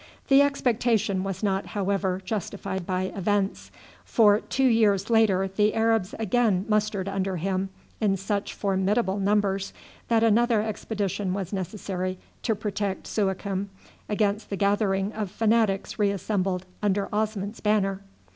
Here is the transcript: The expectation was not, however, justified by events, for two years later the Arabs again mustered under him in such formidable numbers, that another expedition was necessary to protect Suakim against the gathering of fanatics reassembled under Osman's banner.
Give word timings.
The 0.29 0.41
expectation 0.41 1.23
was 1.23 1.43
not, 1.43 1.67
however, 1.77 2.23
justified 2.25 2.87
by 2.87 3.03
events, 3.15 3.69
for 4.03 4.39
two 4.39 4.63
years 4.65 5.11
later 5.11 5.47
the 5.47 5.75
Arabs 5.75 6.15
again 6.17 6.65
mustered 6.67 7.07
under 7.07 7.37
him 7.37 7.69
in 7.99 8.17
such 8.17 8.55
formidable 8.55 9.19
numbers, 9.19 9.73
that 10.07 10.23
another 10.23 10.63
expedition 10.63 11.35
was 11.35 11.53
necessary 11.53 12.17
to 12.41 12.55
protect 12.55 13.05
Suakim 13.05 13.69
against 14.09 14.49
the 14.49 14.57
gathering 14.57 15.13
of 15.13 15.29
fanatics 15.29 15.99
reassembled 15.99 16.65
under 16.81 17.07
Osman's 17.13 17.59
banner. 17.59 18.01